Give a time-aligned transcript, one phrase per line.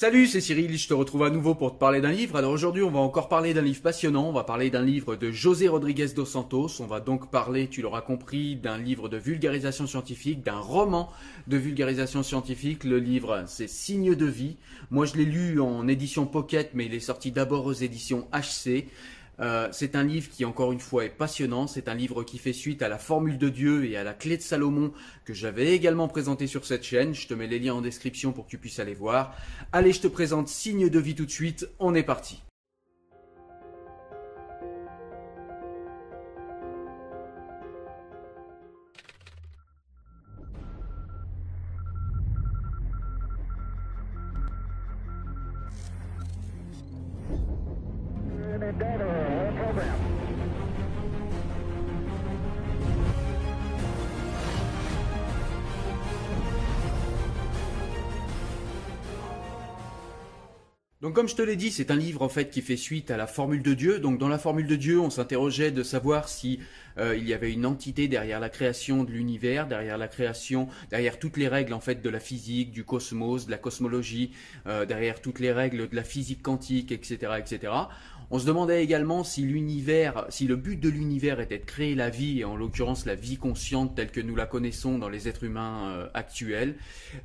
[0.00, 2.36] Salut, c'est Cyril, je te retrouve à nouveau pour te parler d'un livre.
[2.36, 5.32] Alors aujourd'hui, on va encore parler d'un livre passionnant, on va parler d'un livre de
[5.32, 9.88] José Rodriguez dos Santos, on va donc parler, tu l'auras compris, d'un livre de vulgarisation
[9.88, 11.10] scientifique, d'un roman
[11.48, 12.84] de vulgarisation scientifique.
[12.84, 14.56] Le livre, c'est Signes de vie.
[14.92, 18.86] Moi, je l'ai lu en édition Pocket, mais il est sorti d'abord aux éditions HC.
[19.40, 21.66] Euh, c'est un livre qui, encore une fois, est passionnant.
[21.66, 24.36] C'est un livre qui fait suite à la formule de Dieu et à la clé
[24.36, 24.92] de Salomon
[25.24, 27.14] que j'avais également présenté sur cette chaîne.
[27.14, 29.36] Je te mets les liens en description pour que tu puisses aller voir.
[29.72, 31.68] Allez, je te présente Signe de vie tout de suite.
[31.78, 32.42] On est parti.
[61.08, 63.16] Donc comme je te l'ai dit, c'est un livre en fait qui fait suite à
[63.16, 63.98] la formule de Dieu.
[63.98, 66.60] Donc dans la formule de Dieu, on s'interrogeait de savoir si
[66.98, 71.18] euh, il y avait une entité derrière la création de l'univers, derrière la création, derrière
[71.18, 74.32] toutes les règles en fait de la physique, du cosmos, de la cosmologie,
[74.66, 77.72] euh, derrière toutes les règles de la physique quantique, etc., etc.
[78.30, 82.10] On se demandait également si l'univers, si le but de l'univers était de créer la
[82.10, 85.44] vie, et en l'occurrence la vie consciente telle que nous la connaissons dans les êtres
[85.44, 86.76] humains euh, actuels.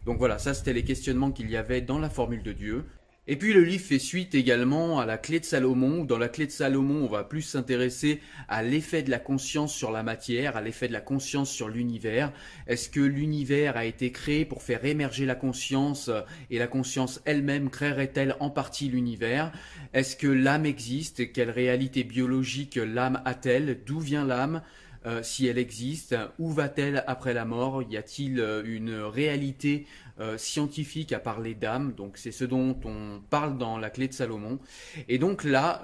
[0.06, 2.86] Donc voilà, ça c'était les questionnements qu'il y avait dans la formule de Dieu.
[3.26, 6.04] Et puis le livre fait suite également à la clé de Salomon.
[6.04, 9.92] Dans la clé de Salomon, on va plus s'intéresser à l'effet de la conscience sur
[9.92, 12.34] la matière, à l'effet de la conscience sur l'univers.
[12.68, 16.12] Est-ce que l'univers a été créé pour faire émerger la conscience
[16.50, 19.54] et la conscience elle-même créerait-elle en partie l'univers?
[19.94, 21.32] Est-ce que l'âme existe?
[21.32, 23.84] Quelle réalité biologique l'âme a-t-elle?
[23.86, 24.62] D'où vient l'âme
[25.06, 27.84] euh, si elle existe, où va-t-elle après la mort?
[27.84, 29.86] Y a-t-il euh, une réalité
[30.19, 34.14] euh, scientifique à parler d'âme Donc c'est ce dont on parle dans la clé de
[34.14, 34.59] Salomon.
[35.08, 35.81] Et donc là,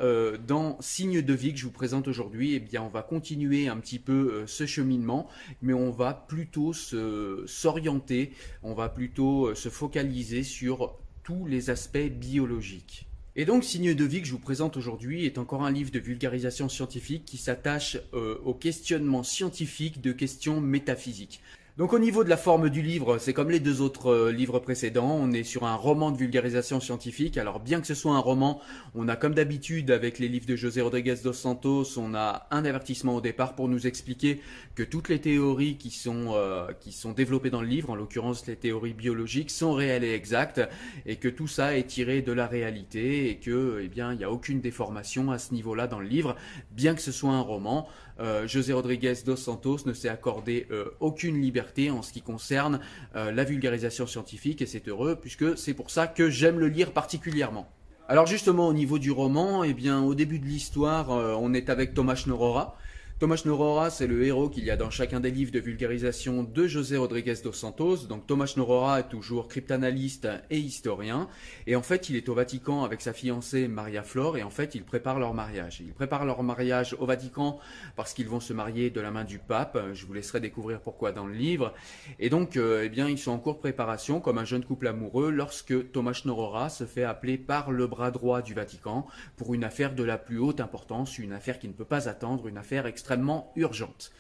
[0.48, 3.78] dans Signe de vie que je vous présente aujourd'hui, eh bien on va continuer un
[3.78, 5.28] petit peu ce cheminement,
[5.62, 8.32] mais on va plutôt s'orienter,
[8.64, 13.10] on va plutôt se focaliser sur tous les aspects biologiques.
[13.36, 16.00] Et donc, Signe de vie que je vous présente aujourd'hui est encore un livre de
[16.00, 21.40] vulgarisation scientifique qui s'attache euh, au questionnement scientifique de questions métaphysiques.
[21.80, 24.60] Donc au niveau de la forme du livre, c'est comme les deux autres euh, livres
[24.60, 27.38] précédents, on est sur un roman de vulgarisation scientifique.
[27.38, 28.60] Alors bien que ce soit un roman,
[28.96, 32.66] on a comme d'habitude avec les livres de José Rodriguez dos Santos, on a un
[32.66, 34.42] avertissement au départ pour nous expliquer
[34.76, 38.46] que toutes les théories qui sont euh, qui sont développées dans le livre, en l'occurrence
[38.46, 40.60] les théories biologiques, sont réelles et exactes
[41.06, 44.26] et que tout ça est tiré de la réalité et que eh bien il n'y
[44.26, 46.36] a aucune déformation à ce niveau-là dans le livre,
[46.72, 47.88] bien que ce soit un roman.
[48.20, 50.68] Euh, José Rodriguez dos Santos ne s'est accordé
[51.00, 52.80] aucune liberté en ce qui concerne
[53.16, 56.92] euh, la vulgarisation scientifique et c'est heureux puisque c'est pour ça que j'aime le lire
[56.92, 57.70] particulièrement.
[58.08, 61.70] Alors justement au niveau du roman, eh bien au début de l'histoire, euh, on est
[61.70, 62.76] avec Thomas Norora
[63.20, 66.68] Thomas Norora, c'est le héros qu'il y a dans chacun des livres de vulgarisation de
[66.68, 68.08] José Rodriguez dos Santos.
[68.08, 71.28] Donc Thomas Norora est toujours cryptanalyste et historien.
[71.68, 74.38] Et en fait, il est au Vatican avec sa fiancée Maria Flore.
[74.38, 75.82] Et en fait, ils préparent leur mariage.
[75.82, 77.60] Ils préparent leur mariage au Vatican
[77.98, 79.78] parce qu'ils vont se marier de la main du pape.
[79.92, 81.74] Je vous laisserai découvrir pourquoi dans le livre.
[82.20, 84.88] Et donc, euh, eh bien, ils sont en cours de préparation comme un jeune couple
[84.88, 89.66] amoureux lorsque Thomas Norora se fait appeler par le bras droit du Vatican pour une
[89.66, 92.86] affaire de la plus haute importance, une affaire qui ne peut pas attendre, une affaire
[92.86, 93.09] extrêmement
[93.56, 94.12] urgente.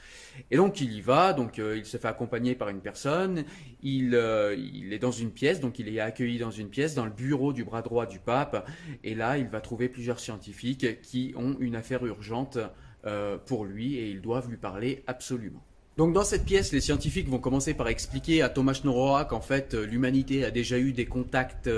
[0.51, 3.43] Et donc il y va, donc euh, il se fait accompagner par une personne,
[3.83, 7.05] il, euh, il, est dans une pièce, donc il est accueilli dans une pièce, dans
[7.05, 8.67] le bureau du bras droit du pape,
[9.03, 12.57] et là il va trouver plusieurs scientifiques qui ont une affaire urgente
[13.05, 15.63] euh, pour lui et ils doivent lui parler absolument.
[15.99, 19.73] Donc dans cette pièce, les scientifiques vont commencer par expliquer à Thomas Noroa qu'en fait
[19.73, 21.69] l'humanité a déjà eu des contacts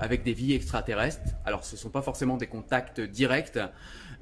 [0.00, 1.20] avec des vies extraterrestres.
[1.44, 3.60] Alors ce ne sont pas forcément des contacts directs,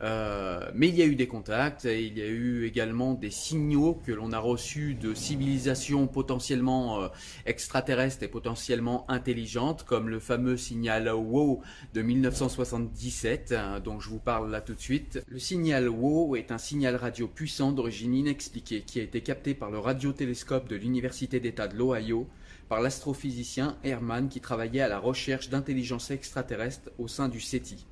[0.01, 3.31] euh, mais il y a eu des contacts, et il y a eu également des
[3.31, 7.09] signaux que l'on a reçus de civilisations potentiellement euh,
[7.47, 11.63] extraterrestres et potentiellement intelligentes, comme le fameux signal WOW
[11.95, 15.23] de 1977, hein, dont je vous parle là tout de suite.
[15.27, 19.71] Le signal WOW est un signal radio puissant d'origine inexpliquée qui a été capté par
[19.71, 22.29] le radiotélescope de l'Université d'État de l'Ohio
[22.69, 27.87] par l'astrophysicien Herman qui travaillait à la recherche d'intelligence extraterrestre au sein du SETI.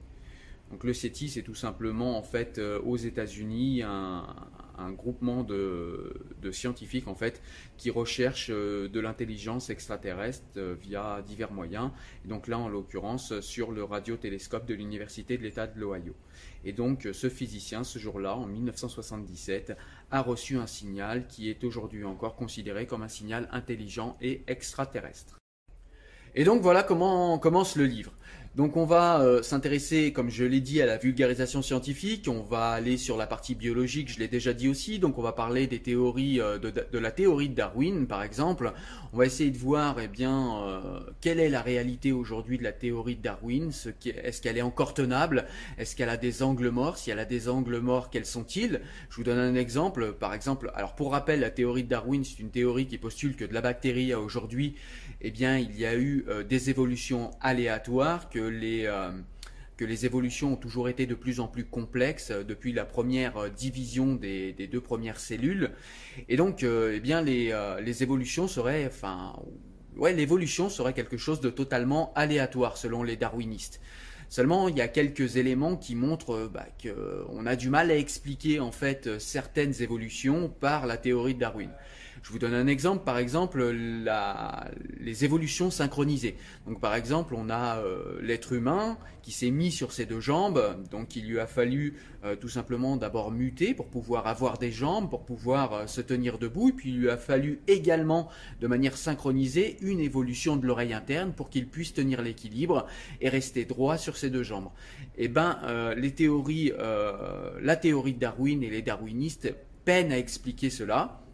[0.70, 4.26] Donc le CETI, c'est tout simplement en fait euh, aux États-Unis un,
[4.92, 6.12] groupement de,
[6.52, 7.42] scientifiques en fait
[7.76, 11.90] qui recherchent euh, de l'intelligence extraterrestre euh, via divers moyens.
[12.24, 16.14] Et donc là, en l'occurrence, sur le radiotélescope de l'université de l'État de l'Ohio.
[16.64, 19.76] Et donc ce physicien, ce jour-là, en 1977,
[20.10, 25.36] a reçu un signal qui est aujourd'hui encore considéré comme un signal intelligent et extraterrestre.
[26.34, 28.12] Et donc voilà comment commence le livre.
[28.56, 32.26] Donc on va euh, s'intéresser, comme je l'ai dit, à la vulgarisation scientifique.
[32.26, 34.98] On va aller sur la partie biologique, je l'ai déjà dit aussi.
[34.98, 38.72] Donc on va parler des théories euh, de, la théorie de Darwin, par exemple.
[39.12, 42.72] On va essayer de voir, eh bien, euh, quelle est la réalité aujourd'hui de la
[42.72, 43.72] théorie de Darwin.
[44.24, 45.44] Est-ce qu'elle est encore tenable?
[45.76, 46.96] Est-ce qu'elle a des angles morts?
[46.96, 48.80] Si elle a des angles morts, quels sont-ils?
[49.10, 50.14] Je vous donne un exemple.
[50.14, 53.44] Par exemple, alors pour rappel, la théorie de Darwin, c'est une théorie qui postule que
[53.44, 54.76] de la bactérie à aujourd'hui,
[55.20, 59.10] eh bien, il y a eu des évolutions aléatoires que les, euh,
[59.76, 63.36] que les évolutions ont toujours été de plus en plus complexes euh, depuis la première
[63.36, 65.70] euh, division des, deux premières cellules.
[66.28, 69.34] Et donc, eh bien, les, les évolutions seraient, enfin,
[69.96, 73.80] ouais, l'évolution serait quelque chose de totalement aléatoire selon les darwinistes.
[74.28, 78.58] Seulement, il y a quelques éléments qui montrent bah, qu'on a du mal à expliquer
[78.58, 81.70] en fait certaines évolutions par la théorie de Darwin.
[82.22, 83.64] Je vous donne un exemple, par exemple,
[85.00, 86.36] les évolutions synchronisées.
[86.80, 91.16] Par exemple, on a euh, l'être humain qui s'est mis sur ses deux jambes, donc
[91.16, 95.24] il lui a fallu euh, tout simplement d'abord muter pour pouvoir avoir des jambes, pour
[95.24, 98.28] pouvoir euh, se tenir debout, et puis il lui a fallu également,
[98.60, 102.86] de manière synchronisée, une évolution de l'oreille interne pour qu'il puisse tenir l'équilibre
[103.20, 104.68] et rester droit sur ses deux jambes.
[105.18, 106.72] Eh ben, la théorie
[108.12, 109.54] de Darwin et les darwinistes
[109.84, 111.25] peinent à expliquer cela.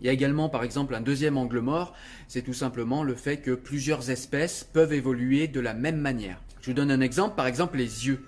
[0.00, 1.94] Il y a également par exemple un deuxième angle mort,
[2.28, 6.40] c'est tout simplement le fait que plusieurs espèces peuvent évoluer de la même manière.
[6.60, 8.24] Je vous donne un exemple, par exemple les yeux.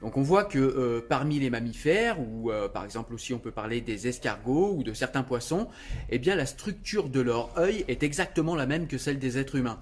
[0.00, 3.50] Donc on voit que euh, parmi les mammifères, ou euh, par exemple aussi on peut
[3.50, 5.68] parler des escargots ou de certains poissons,
[6.08, 9.56] eh bien la structure de leur œil est exactement la même que celle des êtres
[9.56, 9.80] humains.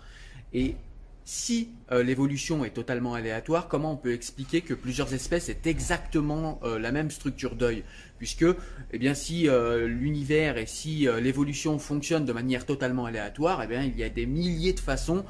[0.53, 0.77] Et
[1.25, 6.61] si euh, l'évolution est totalement aléatoire, comment on peut expliquer que plusieurs espèces aient exactement
[6.65, 7.85] euh, la même structure d'œil?
[8.19, 8.45] Puisque,
[8.93, 14.05] eh si euh, l'univers et si l'évolution fonctionne de manière totalement aléatoire, eh il y
[14.05, 15.25] a des milliers de façons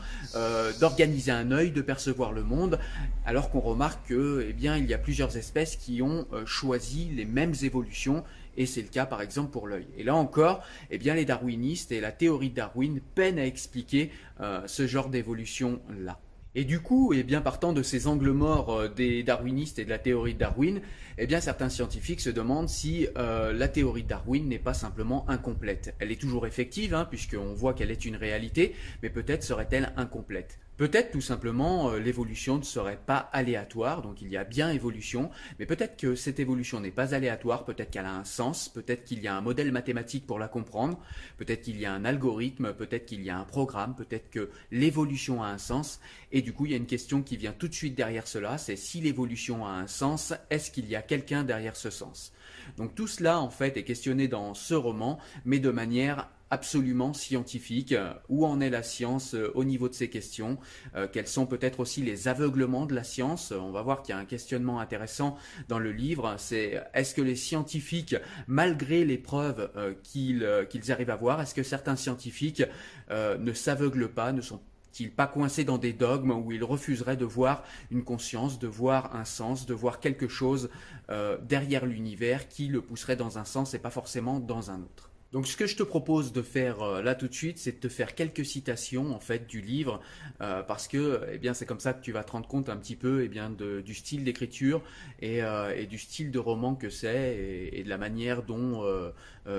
[0.78, 2.78] d'organiser un œil, de percevoir le monde,
[3.24, 7.54] alors qu'on remarque que, eh il y a plusieurs espèces qui ont choisi les mêmes
[7.62, 8.24] évolutions
[8.56, 9.86] et c'est le cas par exemple pour l'œil.
[9.96, 14.10] Et là encore, eh bien, les darwinistes et la théorie de Darwin peinent à expliquer
[14.40, 16.18] euh, ce genre d'évolution-là.
[16.54, 19.90] Et du coup, eh bien, partant de ces angles morts euh, des darwinistes et de
[19.90, 20.82] la théorie de Darwin,
[21.16, 25.28] eh bien, certains scientifiques se demandent si euh, la théorie de Darwin n'est pas simplement
[25.30, 25.94] incomplète.
[25.98, 30.58] Elle est toujours effective, hein, puisqu'on voit qu'elle est une réalité, mais peut-être serait-elle incomplète.
[30.78, 35.30] Peut-être tout simplement euh, l'évolution ne serait pas aléatoire, donc il y a bien évolution,
[35.58, 39.20] mais peut-être que cette évolution n'est pas aléatoire, peut-être qu'elle a un sens, peut-être qu'il
[39.20, 40.98] y a un modèle mathématique pour la comprendre,
[41.36, 45.42] peut-être qu'il y a un algorithme, peut-être qu'il y a un programme, peut-être que l'évolution
[45.42, 46.00] a un sens,
[46.32, 48.56] et du coup il y a une question qui vient tout de suite derrière cela,
[48.56, 52.32] c'est si l'évolution a un sens, est-ce qu'il y a quelqu'un derrière ce sens?
[52.78, 57.94] Donc tout cela en fait est questionné dans ce roman, mais de manière absolument scientifique.
[58.28, 60.58] Où en est la science euh, au niveau de ces questions
[60.94, 64.18] euh, Quels sont peut-être aussi les aveuglements de la science On va voir qu'il y
[64.18, 65.36] a un questionnement intéressant
[65.68, 66.34] dans le livre.
[66.36, 68.16] C'est est-ce que les scientifiques,
[68.46, 72.62] malgré les preuves euh, qu'ils arrivent à voir, est-ce que certains scientifiques
[73.10, 74.60] ne s'aveuglent pas, ne sont
[75.00, 79.16] ils pas coincés dans des dogmes où ils refuseraient de voir une conscience, de voir
[79.16, 80.68] un sens, de voir quelque chose
[81.42, 85.11] derrière l'univers qui le pousserait dans un sens et pas forcément dans un autre?
[85.32, 87.78] Donc ce que je te propose de faire euh, là tout de suite, c'est de
[87.78, 90.00] te faire quelques citations en fait du livre,
[90.42, 92.76] euh, parce que eh bien c'est comme ça que tu vas te rendre compte un
[92.76, 94.82] petit peu eh bien du style d'écriture
[95.22, 98.82] euh, et, du style de roman que c'est et, de la manière dont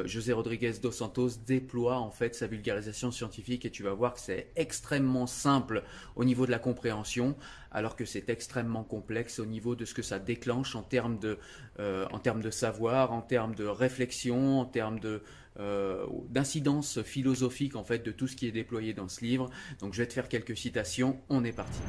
[0.05, 3.65] José Rodriguez dos Santos déploie en fait sa vulgarisation scientifique.
[3.65, 5.83] Et tu vas voir que c'est extrêmement simple
[6.15, 7.35] au niveau de la compréhension,
[7.73, 11.39] alors que c'est extrêmement complexe au niveau de ce que ça déclenche en termes de
[11.77, 15.23] de savoir, en termes de réflexion, en termes de
[15.59, 19.49] euh, d'incidence philosophique en fait de tout ce qui est déployé dans ce livre.
[19.79, 21.79] Donc je vais te faire quelques citations, on est parti.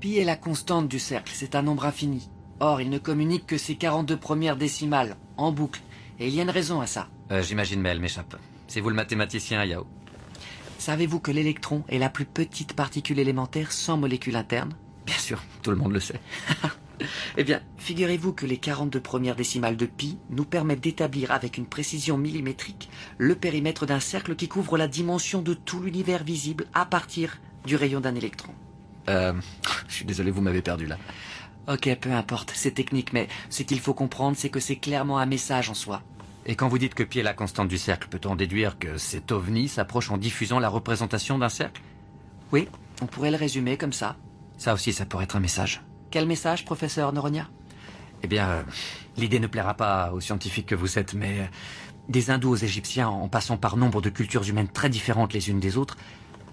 [0.00, 2.28] Pi est la constante du cercle, c'est un nombre infini.
[2.60, 5.80] Or, il ne communique que ses 42 premières décimales, en boucle.
[6.18, 7.08] Et il y a une raison à ça.
[7.30, 8.36] Euh, J'imagine, mais elle m'échappe.
[8.68, 9.86] C'est vous le mathématicien, Yao
[10.78, 14.74] Savez-vous que l'électron est la plus petite particule élémentaire sans molécule interne?
[15.06, 16.20] Bien sûr, tout le monde le sait.
[17.36, 21.66] eh bien, figurez-vous que les 42 premières décimales de pi nous permettent d'établir avec une
[21.66, 26.84] précision millimétrique le périmètre d'un cercle qui couvre la dimension de tout l'univers visible à
[26.84, 28.52] partir du rayon d'un électron.
[29.08, 29.34] Euh,
[29.88, 30.98] je suis désolé, vous m'avez perdu là.
[31.66, 35.26] Ok, peu importe, c'est technique, mais ce qu'il faut comprendre, c'est que c'est clairement un
[35.26, 36.02] message en soi.
[36.44, 39.32] Et quand vous dites que pi est la constante du cercle, peut-on déduire que cet
[39.32, 41.80] ovni s'approche en diffusant la représentation d'un cercle?
[42.52, 42.68] Oui,
[43.00, 44.16] on pourrait le résumer comme ça.
[44.58, 45.82] Ça aussi, ça pourrait être un message.
[46.10, 47.48] Quel message, professeur Noronia?
[48.22, 48.62] Eh bien, euh,
[49.16, 51.46] l'idée ne plaira pas aux scientifiques que vous êtes, mais euh,
[52.10, 55.60] des hindous aux égyptiens, en passant par nombre de cultures humaines très différentes les unes
[55.60, 55.96] des autres,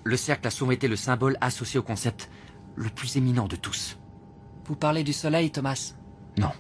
[0.06, 2.30] le cercle a souvent été le symbole associé au concept
[2.76, 3.98] le plus éminent de tous.
[4.66, 5.94] Vous parlez du soleil, Thomas
[6.38, 6.52] Non.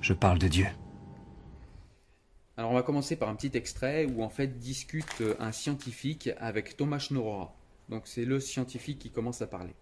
[0.00, 0.66] Je parle de Dieu.
[2.56, 6.30] Alors on va commencer par un petit extrait où en fait discute euh, un scientifique
[6.38, 7.54] avec Thomas Schnorrora.
[7.88, 9.74] Donc c'est le scientifique qui commence à parler.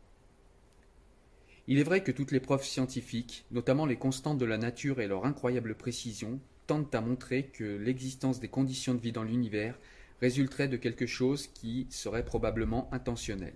[1.69, 5.09] Il est vrai que toutes les preuves scientifiques, notamment les constantes de la nature et
[5.09, 9.79] leur incroyable précision, tendent à montrer que l'existence des conditions de vie dans l'univers
[10.21, 13.55] résulterait de quelque chose qui serait probablement intentionnel.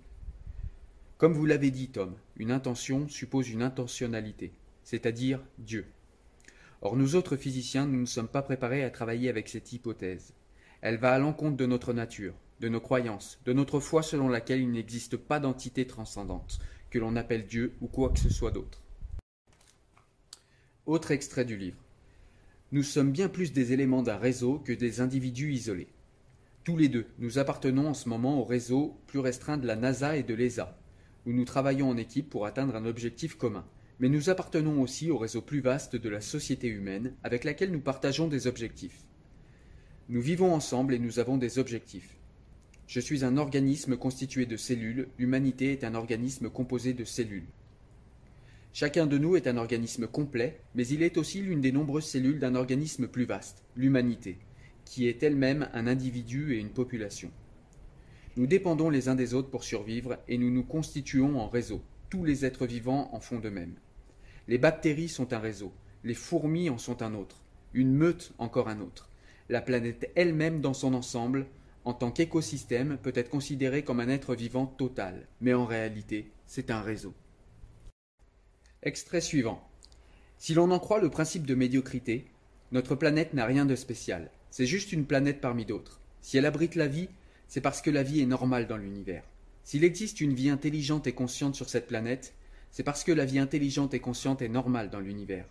[1.20, 5.84] Comme vous l'avez dit, Tom, une intention suppose une intentionnalité, c'est-à-dire Dieu.
[6.80, 10.32] Or nous autres physiciens, nous ne sommes pas préparés à travailler avec cette hypothèse.
[10.80, 14.62] Elle va à l'encontre de notre nature, de nos croyances, de notre foi selon laquelle
[14.62, 16.58] il n'existe pas d'entité transcendante,
[16.88, 18.82] que l'on appelle Dieu ou quoi que ce soit d'autre.
[20.86, 21.84] Autre extrait du livre.
[22.72, 25.92] Nous sommes bien plus des éléments d'un réseau que des individus isolés.
[26.64, 30.16] Tous les deux, nous appartenons en ce moment au réseau plus restreint de la NASA
[30.16, 30.80] et de l'ESA,
[31.26, 33.64] où nous travaillons en équipe pour atteindre un objectif commun
[34.00, 37.80] mais nous appartenons aussi au réseau plus vaste de la société humaine avec laquelle nous
[37.80, 39.04] partageons des objectifs.
[40.08, 42.16] Nous vivons ensemble et nous avons des objectifs.
[42.86, 47.46] Je suis un organisme constitué de cellules, l'humanité est un organisme composé de cellules.
[48.72, 52.38] Chacun de nous est un organisme complet, mais il est aussi l'une des nombreuses cellules
[52.38, 54.38] d'un organisme plus vaste, l'humanité,
[54.86, 57.30] qui est elle-même un individu et une population.
[58.36, 61.82] Nous dépendons les uns des autres pour survivre et nous nous constituons en réseau.
[62.10, 63.74] Tous les êtres vivants en font de même.
[64.46, 65.72] Les bactéries sont un réseau,
[66.04, 67.42] les fourmis en sont un autre,
[67.74, 69.08] une meute encore un autre.
[69.48, 71.46] La planète elle-même dans son ensemble,
[71.84, 76.70] en tant qu'écosystème, peut être considérée comme un être vivant total, mais en réalité, c'est
[76.70, 77.14] un réseau.
[78.82, 79.68] Extrait suivant.
[80.38, 82.26] Si l'on en croit le principe de médiocrité,
[82.72, 84.30] notre planète n'a rien de spécial.
[84.50, 86.00] C'est juste une planète parmi d'autres.
[86.20, 87.08] Si elle abrite la vie,
[87.50, 89.24] c'est parce que la vie est normale dans l'univers.
[89.64, 92.32] S'il existe une vie intelligente et consciente sur cette planète,
[92.70, 95.46] c'est parce que la vie intelligente et consciente est normale dans l'univers.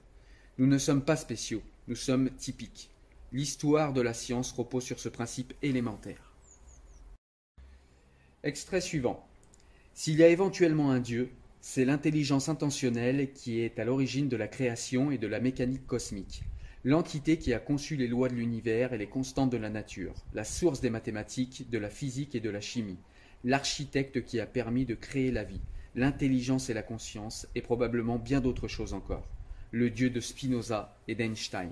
[0.57, 2.89] Nous ne sommes pas spéciaux, nous sommes typiques.
[3.33, 6.31] L'histoire de la science repose sur ce principe élémentaire.
[8.43, 9.27] Extrait suivant.
[9.93, 11.29] S'il y a éventuellement un Dieu,
[11.59, 16.43] c'est l'intelligence intentionnelle qui est à l'origine de la création et de la mécanique cosmique,
[16.83, 20.43] l'entité qui a conçu les lois de l'univers et les constantes de la nature, la
[20.43, 22.99] source des mathématiques, de la physique et de la chimie,
[23.43, 25.61] l'architecte qui a permis de créer la vie,
[25.95, 29.27] l'intelligence et la conscience, et probablement bien d'autres choses encore.
[29.71, 31.71] Le Dieu de Spinoza et d'Einstein.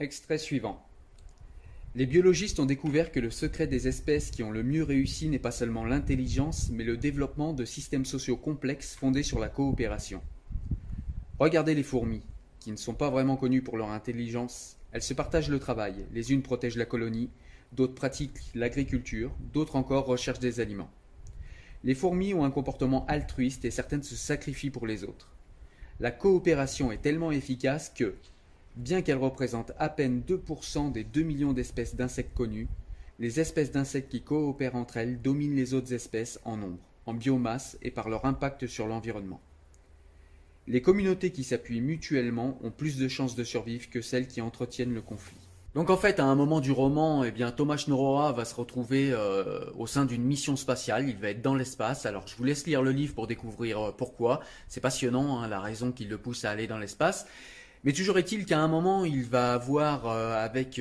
[0.00, 0.84] Extrait suivant.
[1.94, 5.38] Les biologistes ont découvert que le secret des espèces qui ont le mieux réussi n'est
[5.38, 10.20] pas seulement l'intelligence, mais le développement de systèmes sociaux complexes fondés sur la coopération.
[11.38, 12.22] Regardez les fourmis,
[12.72, 14.76] ne sont pas vraiment connues pour leur intelligence.
[14.92, 17.30] Elles se partagent le travail, les unes protègent la colonie,
[17.72, 20.90] d'autres pratiquent l'agriculture, d'autres encore recherchent des aliments.
[21.84, 25.34] Les fourmis ont un comportement altruiste et certaines se sacrifient pour les autres.
[26.00, 28.14] La coopération est tellement efficace que,
[28.76, 32.68] bien qu'elle représente à peine 2% des 2 millions d'espèces d'insectes connues,
[33.18, 37.78] les espèces d'insectes qui coopèrent entre elles dominent les autres espèces en nombre, en biomasse
[37.82, 39.40] et par leur impact sur l'environnement.
[40.70, 44.92] Les communautés qui s'appuient mutuellement ont plus de chances de survivre que celles qui entretiennent
[44.92, 45.38] le conflit.
[45.74, 49.10] Donc en fait, à un moment du roman, eh bien Thomas Schnorroa va se retrouver
[49.10, 51.08] euh, au sein d'une mission spatiale.
[51.08, 52.04] Il va être dans l'espace.
[52.04, 54.40] Alors je vous laisse lire le livre pour découvrir euh, pourquoi.
[54.68, 57.26] C'est passionnant, hein, la raison qui le pousse à aller dans l'espace.
[57.84, 60.80] Mais toujours est-il qu'à un moment, il va avoir euh, avec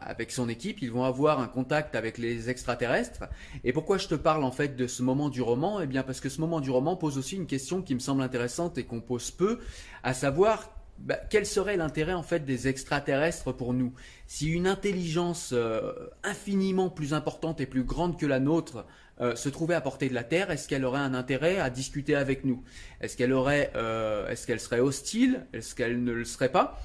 [0.00, 3.24] avec son équipe, ils vont avoir un contact avec les extraterrestres.
[3.64, 5.80] Et pourquoi je te parle en fait de ce moment du roman?
[5.80, 8.22] Eh bien parce que ce moment du roman pose aussi une question qui me semble
[8.22, 9.58] intéressante et qu'on pose peu,
[10.02, 13.92] à savoir bah, quel serait l'intérêt en fait des extraterrestres pour nous?
[14.26, 18.84] Si une intelligence euh, infiniment plus importante et plus grande que la nôtre
[19.20, 22.14] euh, se trouvait à portée de la Terre, est-ce qu'elle aurait un intérêt à discuter
[22.14, 22.62] avec nous?
[23.00, 25.46] Est-ce qu'elle aurait, euh, est-ce qu'elle serait hostile?
[25.52, 26.80] Est-ce qu'elle ne le serait pas?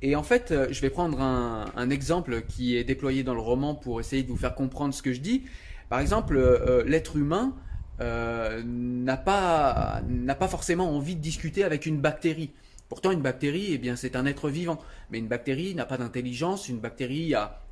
[0.00, 3.98] Et en fait, je vais prendre un, exemple qui est déployé dans le roman pour
[3.98, 5.42] essayer de vous faire comprendre ce que je dis.
[5.88, 6.38] Par exemple,
[6.86, 7.56] l'être humain
[7.98, 12.52] n'a pas n'a pas forcément envie de discuter avec une bactérie.
[12.88, 14.78] Pourtant, une bactérie, eh bien, c'est un être vivant.
[15.10, 16.68] Mais une bactérie n'a pas d'intelligence.
[16.68, 17.62] Une bactérie a,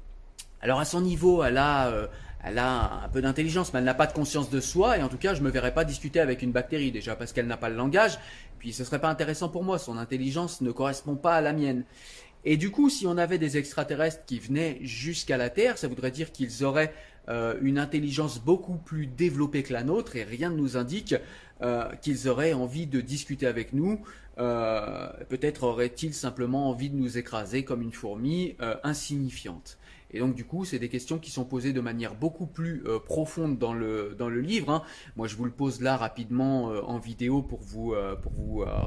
[0.62, 2.06] alors à son niveau, elle a, euh,
[2.42, 4.98] elle a un peu d'intelligence, mais elle n'a pas de conscience de soi.
[4.98, 7.46] Et en tout cas, je me verrais pas discuter avec une bactérie déjà parce qu'elle
[7.46, 8.18] n'a pas le langage.
[8.58, 9.78] Puis ce serait pas intéressant pour moi.
[9.78, 11.84] Son intelligence ne correspond pas à la mienne.
[12.44, 16.10] Et du coup, si on avait des extraterrestres qui venaient jusqu'à la Terre, ça voudrait
[16.10, 16.94] dire qu'ils auraient
[17.28, 21.14] euh, une intelligence beaucoup plus développée que la nôtre, et rien ne nous indique
[22.02, 24.00] qu'ils auraient envie de discuter avec nous.
[24.36, 29.78] Peut-être auraient-ils simplement envie de nous écraser comme une fourmi insignifiante.
[30.12, 32.98] Et donc du coup, c'est des questions qui sont posées de manière beaucoup plus euh,
[32.98, 34.70] profonde dans le, livre.
[34.70, 34.82] Hein.
[35.16, 38.16] Moi, je vous le pose là rapidement euh, en vidéo pour vous, euh,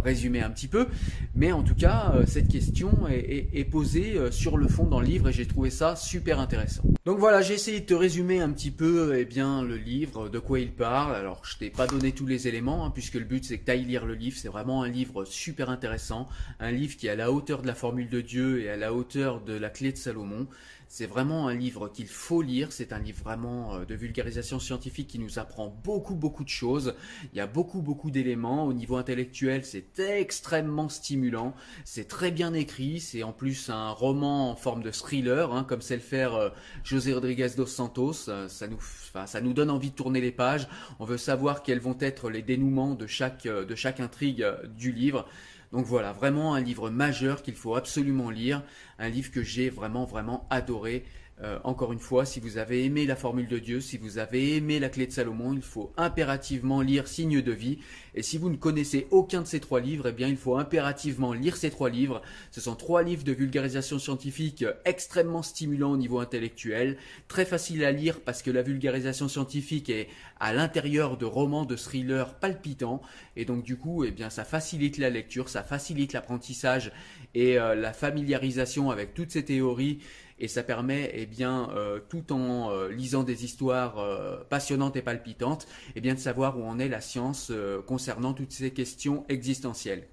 [0.04, 0.88] résumer un petit peu.
[1.36, 5.30] Mais en tout cas, cette question est, est, posée sur le fond dans le livre
[5.30, 6.84] et j'ai trouvé ça super intéressant.
[7.06, 10.40] Donc voilà, j'ai essayé de te résumer un petit peu eh bien, le livre, de
[10.40, 11.16] quoi il parle.
[11.16, 13.78] Alors, je t'ai pas donné tous les éléments, hein, puisque le but c'est que tu
[13.78, 14.38] lire le livre.
[14.38, 16.28] C'est vraiment un livre super intéressant.
[16.60, 18.94] Un livre qui est à la hauteur de la formule de Dieu et à la
[18.94, 20.48] hauteur de la clé de Salomon.
[20.96, 22.72] C'est vraiment un livre qu'il faut lire.
[22.72, 26.94] C'est un livre vraiment euh, de vulgarisation scientifique qui nous apprend beaucoup, beaucoup de choses.
[27.34, 28.68] Il y a beaucoup, beaucoup d'éléments.
[28.68, 31.56] Au niveau intellectuel, c'est extrêmement stimulant.
[31.84, 33.00] C'est très bien écrit.
[33.00, 36.50] C'est en plus un roman en forme de thriller, hein, comme sait le faire euh,
[36.84, 38.30] José Rodriguez dos Santos.
[38.30, 38.78] Euh, ça nous,
[39.26, 40.68] ça nous donne envie de tourner les pages.
[41.00, 44.46] On veut savoir quels vont être les dénouements de chaque, de chaque intrigue
[44.78, 45.26] du livre.
[45.74, 48.62] Donc voilà, vraiment un livre majeur qu'il faut absolument lire,
[49.00, 51.04] un livre que j'ai vraiment vraiment adoré.
[51.44, 54.56] Euh, encore une fois, si vous avez aimé la formule de Dieu, si vous avez
[54.56, 57.80] aimé la clé de Salomon, il faut impérativement lire Signe de vie.
[58.16, 61.34] Et si vous ne connaissez aucun de ces trois livres, eh bien, il faut impérativement
[61.34, 62.22] lire ces trois livres.
[62.52, 66.98] Ce sont trois livres de vulgarisation scientifique extrêmement stimulants au niveau intellectuel,
[67.28, 70.08] très faciles à lire parce que la vulgarisation scientifique est
[70.40, 73.02] à l'intérieur de romans de thrillers palpitants.
[73.36, 76.92] Et donc, du coup, eh bien, ça facilite la lecture, ça facilite l'apprentissage
[77.36, 80.00] et euh, la familiarisation avec toutes ces théories
[80.40, 85.02] et ça permet, eh bien, euh, tout en euh, lisant des histoires euh, passionnantes et
[85.02, 87.52] palpitantes, eh bien, de savoir où en est la science
[87.88, 90.08] concernant toutes ces questions existentielles.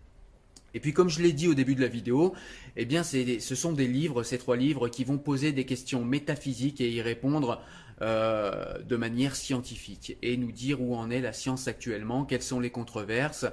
[0.73, 2.33] Et puis comme je l'ai dit au début de la vidéo,
[2.77, 6.81] eh bien ce sont des livres, ces trois livres, qui vont poser des questions métaphysiques
[6.81, 7.61] et y répondre
[8.03, 12.59] euh, de manière scientifique et nous dire où en est la science actuellement, quelles sont
[12.59, 13.45] les controverses,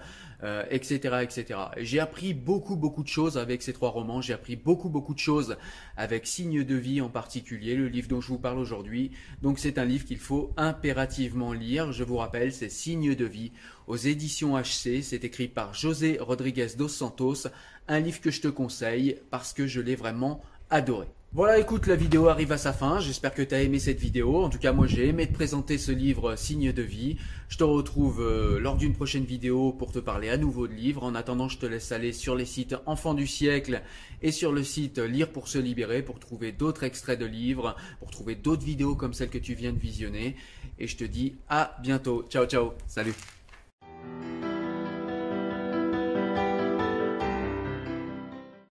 [0.69, 1.59] etc., euh, etc.
[1.77, 4.21] J'ai appris beaucoup, beaucoup de choses avec ces trois romans.
[4.21, 5.57] J'ai appris beaucoup, beaucoup de choses
[5.97, 9.11] avec Signe de vie en particulier, le livre dont je vous parle aujourd'hui.
[9.41, 11.91] Donc c'est un livre qu'il faut impérativement lire.
[11.91, 13.51] Je vous rappelle, c'est Signe de vie
[13.87, 15.01] aux éditions HC.
[15.01, 17.47] C'est écrit par José Rodriguez dos Santos.
[17.89, 21.07] Un livre que je te conseille parce que je l'ai vraiment adoré.
[21.37, 22.99] Voilà, écoute, la vidéo arrive à sa fin.
[22.99, 24.43] J'espère que tu as aimé cette vidéo.
[24.43, 27.17] En tout cas, moi, j'ai aimé te présenter ce livre Signe de vie.
[27.47, 31.03] Je te retrouve euh, lors d'une prochaine vidéo pour te parler à nouveau de livres.
[31.03, 33.83] En attendant, je te laisse aller sur les sites Enfants du siècle
[34.23, 38.09] et sur le site Lire pour se libérer pour trouver d'autres extraits de livres, pour
[38.09, 40.35] trouver d'autres vidéos comme celle que tu viens de visionner.
[40.79, 42.25] Et je te dis à bientôt.
[42.31, 42.71] Ciao, ciao.
[42.87, 43.13] Salut.